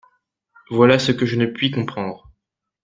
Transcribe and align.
Voilà 0.71 0.97
ce 0.97 1.11
que 1.11 1.27
je 1.27 1.35
ne 1.35 1.45
puis 1.45 1.69
comprendre. 1.69 2.31